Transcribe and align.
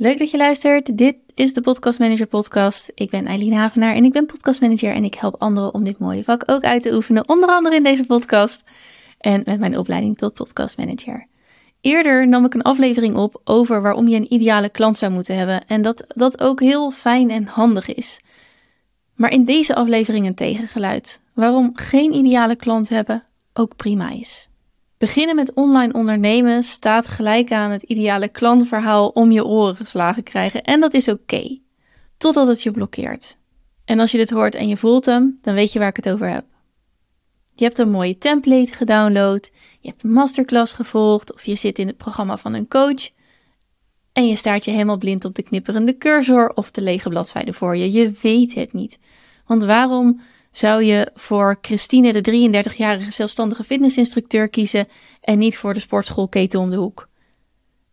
Leuk 0.00 0.18
dat 0.18 0.30
je 0.30 0.36
luistert. 0.36 0.98
Dit 0.98 1.16
is 1.34 1.52
de 1.52 1.60
Podcast 1.60 1.98
Manager 1.98 2.26
Podcast. 2.26 2.90
Ik 2.94 3.10
ben 3.10 3.26
Eileen 3.26 3.52
Havenaar 3.52 3.94
en 3.94 4.04
ik 4.04 4.12
ben 4.12 4.26
podcastmanager 4.26 4.94
en 4.94 5.04
ik 5.04 5.14
help 5.14 5.34
anderen 5.38 5.74
om 5.74 5.84
dit 5.84 5.98
mooie 5.98 6.24
vak 6.24 6.42
ook 6.46 6.64
uit 6.64 6.82
te 6.82 6.94
oefenen, 6.94 7.28
onder 7.28 7.48
andere 7.48 7.74
in 7.74 7.82
deze 7.82 8.06
podcast 8.06 8.64
en 9.18 9.42
met 9.44 9.58
mijn 9.58 9.78
opleiding 9.78 10.18
tot 10.18 10.34
Podcast 10.34 10.76
Manager. 10.76 11.26
Eerder 11.80 12.28
nam 12.28 12.44
ik 12.44 12.54
een 12.54 12.62
aflevering 12.62 13.16
op 13.16 13.40
over 13.44 13.82
waarom 13.82 14.08
je 14.08 14.16
een 14.16 14.32
ideale 14.32 14.68
klant 14.68 14.98
zou 14.98 15.12
moeten 15.12 15.36
hebben 15.36 15.66
en 15.66 15.82
dat 15.82 16.04
dat 16.08 16.40
ook 16.40 16.60
heel 16.60 16.90
fijn 16.90 17.30
en 17.30 17.46
handig 17.46 17.94
is. 17.94 18.20
Maar 19.14 19.30
in 19.32 19.44
deze 19.44 19.74
aflevering 19.74 20.26
een 20.26 20.34
tegengeluid. 20.34 21.20
Waarom 21.34 21.70
geen 21.74 22.14
ideale 22.14 22.56
klant 22.56 22.88
hebben 22.88 23.24
ook 23.52 23.76
prima 23.76 24.10
is. 24.10 24.49
Beginnen 25.00 25.36
met 25.36 25.52
online 25.54 25.92
ondernemen 25.92 26.62
staat 26.62 27.06
gelijk 27.06 27.52
aan 27.52 27.70
het 27.70 27.82
ideale 27.82 28.28
klantverhaal 28.28 29.08
om 29.08 29.30
je 29.30 29.44
oren 29.44 29.76
geslagen 29.76 30.22
krijgen. 30.22 30.62
En 30.62 30.80
dat 30.80 30.94
is 30.94 31.08
oké. 31.08 31.58
totdat 32.16 32.46
het 32.46 32.62
je 32.62 32.70
blokkeert. 32.70 33.36
En 33.84 34.00
als 34.00 34.10
je 34.10 34.18
dit 34.18 34.30
hoort 34.30 34.54
en 34.54 34.68
je 34.68 34.76
voelt 34.76 35.04
hem, 35.04 35.38
dan 35.42 35.54
weet 35.54 35.72
je 35.72 35.78
waar 35.78 35.88
ik 35.88 35.96
het 35.96 36.08
over 36.08 36.28
heb. 36.28 36.44
Je 37.54 37.64
hebt 37.64 37.78
een 37.78 37.90
mooie 37.90 38.18
template 38.18 38.72
gedownload, 38.72 39.50
je 39.80 39.88
hebt 39.88 40.04
een 40.04 40.12
masterclass 40.12 40.72
gevolgd 40.72 41.32
of 41.32 41.44
je 41.44 41.54
zit 41.54 41.78
in 41.78 41.86
het 41.86 41.96
programma 41.96 42.36
van 42.36 42.54
een 42.54 42.68
coach 42.68 43.10
en 44.12 44.26
je 44.26 44.36
staart 44.36 44.64
je 44.64 44.70
helemaal 44.70 44.98
blind 44.98 45.24
op 45.24 45.34
de 45.34 45.42
knipperende 45.42 45.98
cursor 45.98 46.52
of 46.54 46.70
de 46.70 46.80
lege 46.80 47.08
bladzijde 47.08 47.52
voor 47.52 47.76
je. 47.76 47.92
Je 47.92 48.12
weet 48.22 48.54
het 48.54 48.72
niet. 48.72 48.98
Want 49.46 49.62
waarom 49.64 50.20
zou 50.50 50.82
je 50.82 51.10
voor 51.14 51.58
Christine, 51.60 52.20
de 52.20 52.70
33-jarige 52.72 53.12
zelfstandige 53.12 53.64
fitnessinstructeur, 53.64 54.48
kiezen 54.48 54.88
en 55.20 55.38
niet 55.38 55.56
voor 55.56 55.74
de 55.74 55.80
sportschoolketen 55.80 56.60
om 56.60 56.70
de 56.70 56.76
hoek? 56.76 57.08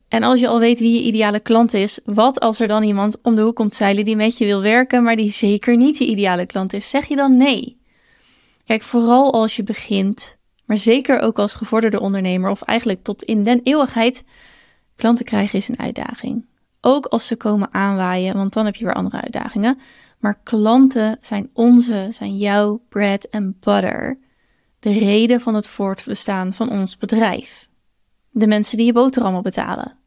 En 0.08 0.24
als 0.24 0.40
je 0.40 0.48
al 0.48 0.60
weet 0.60 0.80
wie 0.80 0.94
je 0.94 1.08
ideale 1.08 1.40
klant 1.40 1.74
is, 1.74 2.00
wat 2.06 2.40
als 2.40 2.60
er 2.60 2.68
dan 2.68 2.84
iemand 2.84 3.22
om 3.22 3.36
de 3.36 3.42
hoek 3.42 3.56
komt 3.56 3.76
zeilen 3.76 4.06
die 4.06 4.16
met 4.16 4.38
je 4.38 4.46
wil 4.46 4.62
werken, 4.62 5.04
maar 5.04 5.16
die 5.16 5.32
zeker 5.32 5.78
niet 5.78 5.98
je 5.98 6.06
ideale 6.06 6.46
klant 6.46 6.74
is? 6.74 6.90
Zeg 6.90 7.06
je 7.06 7.16
dan 7.16 7.38
nee? 7.38 7.78
Kijk, 8.66 8.82
vooral 8.82 9.34
als 9.34 9.56
je 9.56 9.64
begint, 9.64 10.38
maar 10.66 10.78
zeker 10.78 11.20
ook 11.20 11.40
als 11.40 11.54
gevorderde 11.54 12.00
ondernemer 12.00 12.50
of 12.50 12.62
eigenlijk 12.62 13.04
tot 13.04 13.24
in 13.24 13.44
den 13.44 13.60
eeuwigheid, 13.64 14.24
klanten 14.96 15.26
krijgen 15.26 15.58
is 15.58 15.68
een 15.68 15.80
uitdaging. 15.80 16.46
Ook 16.82 17.06
als 17.06 17.28
ze 17.28 17.36
komen 17.36 17.74
aanwaaien, 17.74 18.36
want 18.36 18.54
dan 18.54 18.66
heb 18.66 18.76
je 18.76 18.86
weer 18.86 18.94
andere 18.94 19.22
uitdagingen. 19.22 19.80
Maar 20.18 20.40
klanten 20.44 21.18
zijn 21.22 21.50
onze, 21.54 22.08
zijn 22.12 22.38
jouw 22.38 22.82
bread 22.90 23.32
and 23.32 23.60
butter. 23.60 24.20
De 24.80 24.92
reden 24.92 25.42
van 25.42 25.56
het 25.56 25.68
voortbestaan 25.68 26.54
van 26.54 26.70
ons 26.70 26.98
bedrijf. 26.98 27.70
De 28.30 28.48
mensen 28.48 28.78
die 28.78 28.86
je 28.86 28.94
boterhammen 28.94 29.44
betalen. 29.44 29.98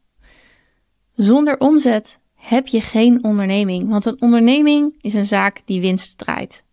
Zonder 1.13 1.59
omzet 1.59 2.19
heb 2.33 2.67
je 2.67 2.81
geen 2.81 3.23
onderneming, 3.23 3.89
want 3.89 4.05
een 4.05 4.21
onderneming 4.21 4.95
is 5.01 5.13
een 5.13 5.25
zaak 5.25 5.61
die 5.65 5.81
winst 5.81 6.17
draait. 6.17 6.63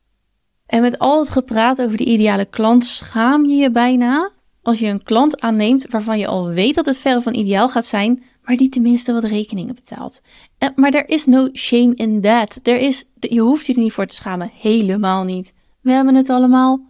En 0.66 0.80
met 0.80 0.98
al 0.98 1.18
het 1.18 1.28
gepraat 1.28 1.80
over 1.80 1.96
de 1.96 2.04
ideale 2.04 2.44
klant 2.44 2.84
schaam 2.84 3.44
je 3.44 3.54
je 3.54 3.70
bijna 3.70 4.30
als 4.68 4.78
je 4.78 4.86
een 4.86 5.02
klant 5.02 5.40
aanneemt 5.40 5.86
waarvan 5.90 6.18
je 6.18 6.26
al 6.26 6.48
weet 6.48 6.74
dat 6.74 6.86
het 6.86 6.98
verre 6.98 7.22
van 7.22 7.34
ideaal 7.34 7.68
gaat 7.68 7.86
zijn, 7.86 8.22
maar 8.42 8.56
die 8.56 8.68
tenminste 8.68 9.12
wat 9.12 9.24
rekeningen 9.24 9.74
betaalt. 9.74 10.20
En, 10.58 10.72
maar 10.76 10.90
er 10.90 11.08
is 11.08 11.24
no 11.24 11.48
shame 11.52 11.94
in 11.94 12.20
that. 12.20 12.60
Er 12.62 12.78
is, 12.78 13.04
je 13.20 13.40
hoeft 13.40 13.66
je 13.66 13.74
er 13.74 13.80
niet 13.80 13.92
voor 13.92 14.06
te 14.06 14.14
schamen. 14.14 14.50
Helemaal 14.54 15.24
niet. 15.24 15.54
We 15.80 15.90
hebben 15.92 16.14
het 16.14 16.28
allemaal. 16.28 16.80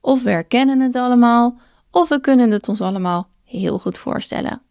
Of 0.00 0.22
we 0.22 0.30
herkennen 0.30 0.80
het 0.80 0.94
allemaal. 0.94 1.58
Of 1.90 2.08
we 2.08 2.20
kunnen 2.20 2.50
het 2.50 2.68
ons 2.68 2.80
allemaal 2.80 3.28
heel 3.44 3.78
goed 3.78 3.98
voorstellen. 3.98 4.62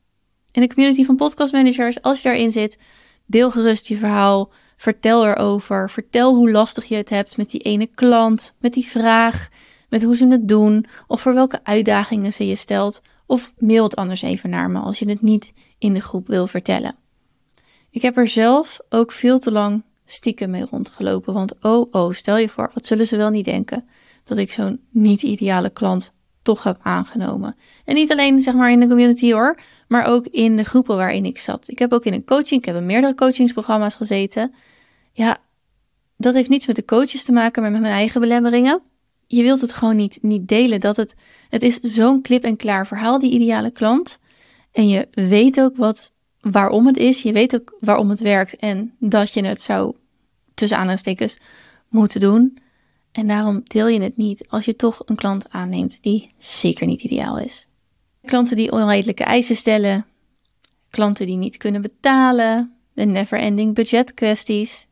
In 0.51 0.61
de 0.61 0.73
community 0.73 1.05
van 1.05 1.15
podcastmanagers, 1.15 2.01
als 2.01 2.21
je 2.21 2.29
daarin 2.29 2.51
zit, 2.51 2.77
deel 3.25 3.51
gerust 3.51 3.87
je 3.87 3.97
verhaal. 3.97 4.51
Vertel 4.77 5.27
erover. 5.27 5.89
Vertel 5.89 6.35
hoe 6.35 6.51
lastig 6.51 6.85
je 6.85 6.95
het 6.95 7.09
hebt 7.09 7.37
met 7.37 7.49
die 7.49 7.61
ene 7.61 7.87
klant, 7.87 8.55
met 8.59 8.73
die 8.73 8.85
vraag, 8.85 9.49
met 9.91 10.03
hoe 10.03 10.15
ze 10.15 10.27
het 10.27 10.47
doen, 10.47 10.85
of 11.07 11.21
voor 11.21 11.33
welke 11.33 11.59
uitdagingen 11.63 12.33
ze 12.33 12.47
je 12.47 12.55
stelt. 12.55 13.01
Of 13.25 13.53
mail 13.57 13.83
het 13.83 13.95
anders 13.95 14.21
even 14.21 14.49
naar 14.49 14.69
me 14.69 14.79
als 14.79 14.99
je 14.99 15.09
het 15.09 15.21
niet 15.21 15.53
in 15.77 15.93
de 15.93 15.99
groep 15.99 16.27
wil 16.27 16.47
vertellen. 16.47 16.95
Ik 17.89 18.01
heb 18.01 18.17
er 18.17 18.27
zelf 18.27 18.79
ook 18.89 19.11
veel 19.11 19.39
te 19.39 19.51
lang 19.51 19.83
stiekem 20.05 20.49
mee 20.49 20.65
rondgelopen. 20.71 21.33
Want 21.33 21.53
oh, 21.61 21.87
oh, 21.91 22.11
stel 22.11 22.37
je 22.37 22.49
voor, 22.49 22.71
wat 22.73 22.85
zullen 22.85 23.07
ze 23.07 23.17
wel 23.17 23.29
niet 23.29 23.45
denken 23.45 23.87
dat 24.23 24.37
ik 24.37 24.51
zo'n 24.51 24.81
niet-ideale 24.89 25.69
klant 25.69 26.13
toch 26.41 26.63
heb 26.63 26.77
aangenomen. 26.81 27.55
En 27.85 27.95
niet 27.95 28.11
alleen 28.11 28.41
zeg 28.41 28.53
maar 28.53 28.71
in 28.71 28.79
de 28.79 28.87
community 28.87 29.31
hoor, 29.31 29.59
maar 29.87 30.05
ook 30.05 30.27
in 30.27 30.55
de 30.55 30.63
groepen 30.63 30.95
waarin 30.95 31.25
ik 31.25 31.37
zat. 31.37 31.69
Ik 31.69 31.79
heb 31.79 31.93
ook 31.93 32.05
in 32.05 32.13
een 32.13 32.25
coaching, 32.25 32.61
ik 32.61 32.65
heb 32.65 32.75
in 32.75 32.85
meerdere 32.85 33.15
coachingsprogramma's 33.15 33.95
gezeten. 33.95 34.53
Ja, 35.11 35.37
dat 36.17 36.33
heeft 36.33 36.49
niets 36.49 36.67
met 36.67 36.75
de 36.75 36.85
coaches 36.85 37.23
te 37.23 37.31
maken, 37.31 37.61
maar 37.61 37.71
met 37.71 37.81
mijn 37.81 37.93
eigen 37.93 38.21
belemmeringen 38.21 38.81
je 39.35 39.43
wilt 39.43 39.61
het 39.61 39.73
gewoon 39.73 39.95
niet, 39.95 40.19
niet 40.21 40.47
delen. 40.47 40.79
Dat 40.79 40.95
het, 40.95 41.15
het 41.49 41.63
is 41.63 41.79
zo'n 41.79 42.21
klip 42.21 42.43
en 42.43 42.55
klaar 42.55 42.87
verhaal, 42.87 43.19
die 43.19 43.31
ideale 43.31 43.71
klant. 43.71 44.19
En 44.71 44.87
je 44.87 45.07
weet 45.11 45.59
ook 45.59 45.75
wat, 45.77 46.11
waarom 46.41 46.87
het 46.87 46.97
is. 46.97 47.21
Je 47.21 47.31
weet 47.31 47.55
ook 47.55 47.77
waarom 47.79 48.09
het 48.09 48.19
werkt 48.19 48.55
en 48.55 48.95
dat 48.99 49.33
je 49.33 49.45
het 49.45 49.61
zou, 49.61 49.95
tussen 50.53 50.77
aanhalingstekens, 50.77 51.39
moeten 51.89 52.19
doen. 52.19 52.57
En 53.11 53.27
daarom 53.27 53.61
deel 53.63 53.87
je 53.87 54.01
het 54.01 54.17
niet 54.17 54.47
als 54.47 54.65
je 54.65 54.75
toch 54.75 55.01
een 55.05 55.15
klant 55.15 55.49
aanneemt 55.49 56.03
die 56.03 56.31
zeker 56.37 56.87
niet 56.87 57.01
ideaal 57.01 57.39
is. 57.39 57.67
Klanten 58.23 58.55
die 58.55 58.71
onredelijke 58.71 59.23
eisen 59.23 59.55
stellen, 59.55 60.05
klanten 60.89 61.25
die 61.25 61.35
niet 61.35 61.57
kunnen 61.57 61.81
betalen, 61.81 62.73
de 62.93 63.05
never-ending 63.05 63.75
budget 63.75 64.13
kwesties, 64.13 64.87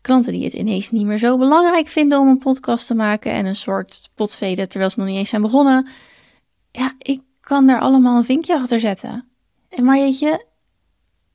Klanten 0.00 0.32
die 0.32 0.44
het 0.44 0.52
ineens 0.52 0.90
niet 0.90 1.06
meer 1.06 1.18
zo 1.18 1.38
belangrijk 1.38 1.86
vinden 1.86 2.18
om 2.18 2.28
een 2.28 2.38
podcast 2.38 2.86
te 2.86 2.94
maken 2.94 3.32
en 3.32 3.46
een 3.46 3.56
soort 3.56 4.10
potveden 4.14 4.68
terwijl 4.68 4.90
ze 4.90 4.98
nog 4.98 5.08
niet 5.08 5.16
eens 5.16 5.28
zijn 5.28 5.42
begonnen. 5.42 5.88
Ja, 6.70 6.94
ik 6.98 7.20
kan 7.40 7.66
daar 7.66 7.80
allemaal 7.80 8.16
een 8.16 8.24
vinkje 8.24 8.54
achter 8.54 8.80
zetten. 8.80 9.28
En 9.68 9.84
maar 9.84 9.98
je, 9.98 10.46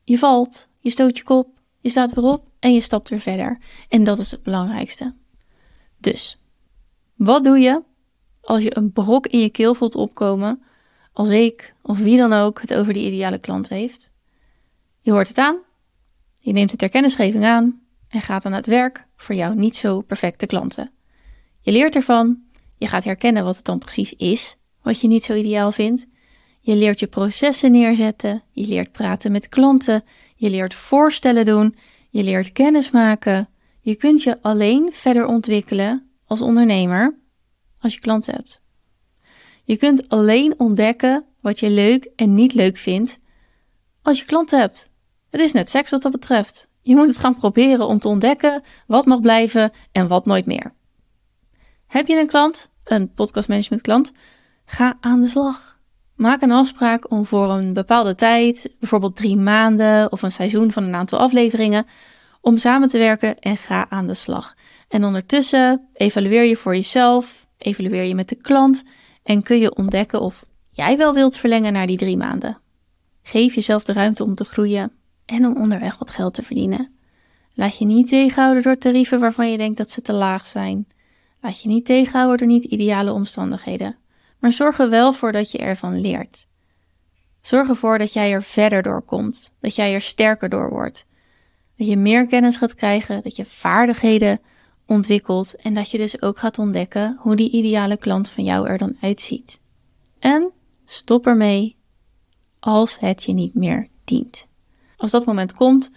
je 0.04 0.18
valt, 0.18 0.68
je 0.78 0.90
stoot 0.90 1.16
je 1.16 1.24
kop, 1.24 1.48
je 1.80 1.88
staat 1.88 2.14
weer 2.14 2.24
op 2.24 2.44
en 2.58 2.74
je 2.74 2.80
stapt 2.80 3.08
weer 3.08 3.20
verder. 3.20 3.58
En 3.88 4.04
dat 4.04 4.18
is 4.18 4.30
het 4.30 4.42
belangrijkste. 4.42 5.14
Dus, 5.98 6.38
wat 7.14 7.44
doe 7.44 7.58
je 7.58 7.82
als 8.40 8.62
je 8.62 8.76
een 8.76 8.92
brok 8.92 9.26
in 9.26 9.40
je 9.40 9.50
keel 9.50 9.74
voelt 9.74 9.94
opkomen, 9.94 10.62
als 11.12 11.28
ik 11.28 11.74
of 11.82 11.98
wie 11.98 12.16
dan 12.16 12.32
ook 12.32 12.60
het 12.60 12.74
over 12.74 12.92
die 12.92 13.06
ideale 13.06 13.38
klant 13.38 13.68
heeft? 13.68 14.10
Je 15.00 15.10
hoort 15.10 15.28
het 15.28 15.38
aan, 15.38 15.56
je 16.40 16.52
neemt 16.52 16.70
de 16.70 16.76
ter 16.76 16.88
kennisgeving 16.88 17.44
aan 17.44 17.85
en 18.08 18.20
gaat 18.20 18.44
aan 18.44 18.52
het 18.52 18.66
werk 18.66 19.06
voor 19.16 19.34
jouw 19.34 19.52
niet 19.52 19.76
zo 19.76 20.00
perfecte 20.00 20.46
klanten. 20.46 20.90
Je 21.60 21.72
leert 21.72 21.94
ervan, 21.94 22.42
je 22.78 22.86
gaat 22.86 23.04
herkennen 23.04 23.44
wat 23.44 23.56
het 23.56 23.64
dan 23.64 23.78
precies 23.78 24.12
is, 24.12 24.56
wat 24.82 25.00
je 25.00 25.08
niet 25.08 25.24
zo 25.24 25.34
ideaal 25.34 25.72
vindt. 25.72 26.06
Je 26.60 26.76
leert 26.76 27.00
je 27.00 27.06
processen 27.06 27.72
neerzetten, 27.72 28.42
je 28.50 28.66
leert 28.66 28.92
praten 28.92 29.32
met 29.32 29.48
klanten, 29.48 30.04
je 30.36 30.50
leert 30.50 30.74
voorstellen 30.74 31.44
doen, 31.44 31.76
je 32.10 32.22
leert 32.22 32.52
kennis 32.52 32.90
maken. 32.90 33.48
Je 33.80 33.94
kunt 33.94 34.22
je 34.22 34.42
alleen 34.42 34.92
verder 34.92 35.26
ontwikkelen 35.26 36.10
als 36.26 36.40
ondernemer 36.42 37.18
als 37.80 37.94
je 37.94 38.00
klanten 38.00 38.34
hebt. 38.34 38.62
Je 39.64 39.76
kunt 39.76 40.08
alleen 40.08 40.58
ontdekken 40.58 41.24
wat 41.40 41.60
je 41.60 41.70
leuk 41.70 42.08
en 42.16 42.34
niet 42.34 42.54
leuk 42.54 42.76
vindt 42.76 43.18
als 44.02 44.18
je 44.18 44.24
klanten 44.24 44.60
hebt. 44.60 44.90
Het 45.36 45.44
is 45.44 45.52
net 45.52 45.70
seks 45.70 45.90
wat 45.90 46.02
dat 46.02 46.12
betreft. 46.12 46.68
Je 46.82 46.96
moet 46.96 47.08
het 47.08 47.18
gaan 47.18 47.36
proberen 47.36 47.86
om 47.86 47.98
te 47.98 48.08
ontdekken 48.08 48.62
wat 48.86 49.06
mag 49.06 49.20
blijven 49.20 49.70
en 49.92 50.08
wat 50.08 50.26
nooit 50.26 50.46
meer. 50.46 50.74
Heb 51.86 52.06
je 52.06 52.20
een 52.20 52.26
klant, 52.26 52.70
een 52.84 53.12
podcastmanagement 53.14 53.82
klant, 53.82 54.12
ga 54.64 54.96
aan 55.00 55.20
de 55.20 55.28
slag. 55.28 55.78
Maak 56.14 56.42
een 56.42 56.52
afspraak 56.52 57.10
om 57.10 57.26
voor 57.26 57.50
een 57.50 57.72
bepaalde 57.72 58.14
tijd, 58.14 58.74
bijvoorbeeld 58.78 59.16
drie 59.16 59.36
maanden 59.36 60.12
of 60.12 60.22
een 60.22 60.32
seizoen 60.32 60.72
van 60.72 60.82
een 60.82 60.94
aantal 60.94 61.18
afleveringen, 61.18 61.86
om 62.40 62.56
samen 62.56 62.88
te 62.88 62.98
werken 62.98 63.38
en 63.38 63.56
ga 63.56 63.86
aan 63.88 64.06
de 64.06 64.14
slag. 64.14 64.54
En 64.88 65.04
ondertussen 65.04 65.88
evalueer 65.92 66.44
je 66.44 66.56
voor 66.56 66.74
jezelf, 66.74 67.46
evalueer 67.58 68.04
je 68.04 68.14
met 68.14 68.28
de 68.28 68.36
klant 68.36 68.82
en 69.22 69.42
kun 69.42 69.58
je 69.58 69.74
ontdekken 69.74 70.20
of 70.20 70.46
jij 70.70 70.96
wel 70.96 71.14
wilt 71.14 71.36
verlengen 71.36 71.72
naar 71.72 71.86
die 71.86 71.96
drie 71.96 72.16
maanden. 72.16 72.58
Geef 73.22 73.54
jezelf 73.54 73.84
de 73.84 73.92
ruimte 73.92 74.24
om 74.24 74.34
te 74.34 74.44
groeien 74.44 74.92
en 75.26 75.46
om 75.46 75.56
onderweg 75.56 75.98
wat 75.98 76.10
geld 76.10 76.34
te 76.34 76.42
verdienen. 76.42 76.94
Laat 77.54 77.78
je 77.78 77.84
niet 77.84 78.08
tegenhouden 78.08 78.62
door 78.62 78.78
tarieven 78.78 79.20
waarvan 79.20 79.50
je 79.50 79.56
denkt 79.56 79.76
dat 79.76 79.90
ze 79.90 80.02
te 80.02 80.12
laag 80.12 80.46
zijn. 80.46 80.86
Laat 81.40 81.62
je 81.62 81.68
niet 81.68 81.84
tegenhouden 81.84 82.38
door 82.38 82.46
niet 82.46 82.64
ideale 82.64 83.12
omstandigheden. 83.12 83.96
Maar 84.38 84.52
zorg 84.52 84.78
er 84.78 84.90
wel 84.90 85.12
voor 85.12 85.32
dat 85.32 85.50
je 85.50 85.58
ervan 85.58 86.00
leert. 86.00 86.46
Zorg 87.40 87.68
ervoor 87.68 87.98
dat 87.98 88.12
jij 88.12 88.32
er 88.32 88.42
verder 88.42 88.82
door 88.82 89.02
komt, 89.02 89.52
dat 89.60 89.74
jij 89.74 89.94
er 89.94 90.00
sterker 90.00 90.48
door 90.48 90.70
wordt. 90.70 91.06
Dat 91.76 91.86
je 91.86 91.96
meer 91.96 92.26
kennis 92.26 92.56
gaat 92.56 92.74
krijgen, 92.74 93.22
dat 93.22 93.36
je 93.36 93.44
vaardigheden 93.44 94.40
ontwikkelt 94.86 95.54
en 95.54 95.74
dat 95.74 95.90
je 95.90 95.98
dus 95.98 96.22
ook 96.22 96.38
gaat 96.38 96.58
ontdekken 96.58 97.16
hoe 97.20 97.36
die 97.36 97.50
ideale 97.50 97.96
klant 97.96 98.28
van 98.28 98.44
jou 98.44 98.68
er 98.68 98.78
dan 98.78 98.96
uitziet. 99.00 99.60
En 100.18 100.52
stop 100.84 101.26
ermee 101.26 101.76
als 102.60 102.98
het 102.98 103.22
je 103.22 103.32
niet 103.32 103.54
meer 103.54 103.88
dient. 104.04 104.46
Als 104.96 105.10
dat 105.10 105.24
moment 105.24 105.54
komt, 105.54 105.90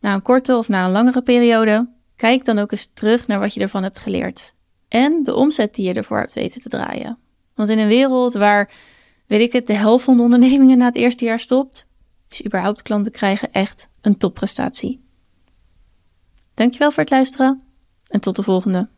na 0.00 0.14
een 0.14 0.22
korte 0.22 0.56
of 0.56 0.68
na 0.68 0.84
een 0.84 0.92
langere 0.92 1.22
periode, 1.22 1.88
kijk 2.16 2.44
dan 2.44 2.58
ook 2.58 2.72
eens 2.72 2.90
terug 2.94 3.26
naar 3.26 3.38
wat 3.38 3.54
je 3.54 3.60
ervan 3.60 3.82
hebt 3.82 3.98
geleerd. 3.98 4.54
En 4.88 5.22
de 5.22 5.34
omzet 5.34 5.74
die 5.74 5.86
je 5.86 5.94
ervoor 5.94 6.18
hebt 6.18 6.32
weten 6.32 6.60
te 6.60 6.68
draaien. 6.68 7.18
Want 7.54 7.68
in 7.68 7.78
een 7.78 7.88
wereld 7.88 8.32
waar, 8.32 8.72
weet 9.26 9.40
ik 9.40 9.52
het, 9.52 9.66
de 9.66 9.72
helft 9.72 10.04
van 10.04 10.16
de 10.16 10.22
ondernemingen 10.22 10.78
na 10.78 10.84
het 10.84 10.96
eerste 10.96 11.24
jaar 11.24 11.40
stopt, 11.40 11.86
is 12.28 12.44
überhaupt 12.44 12.82
klanten 12.82 13.12
krijgen 13.12 13.52
echt 13.52 13.88
een 14.00 14.16
topprestatie. 14.16 15.02
Dankjewel 16.54 16.90
voor 16.90 17.02
het 17.02 17.12
luisteren 17.12 17.62
en 18.08 18.20
tot 18.20 18.36
de 18.36 18.42
volgende. 18.42 18.88